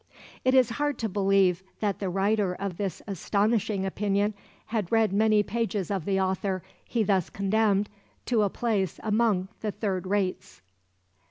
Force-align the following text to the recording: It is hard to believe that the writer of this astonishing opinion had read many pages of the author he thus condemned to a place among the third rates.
It 0.43 0.55
is 0.55 0.71
hard 0.81 0.97
to 0.97 1.07
believe 1.07 1.61
that 1.79 1.99
the 1.99 2.09
writer 2.09 2.55
of 2.55 2.77
this 2.77 3.03
astonishing 3.05 3.85
opinion 3.85 4.33
had 4.65 4.91
read 4.91 5.13
many 5.13 5.43
pages 5.43 5.91
of 5.91 6.05
the 6.05 6.19
author 6.19 6.63
he 6.83 7.03
thus 7.03 7.29
condemned 7.29 7.87
to 8.25 8.41
a 8.41 8.49
place 8.49 8.99
among 9.03 9.49
the 9.59 9.69
third 9.71 10.07
rates. 10.07 10.63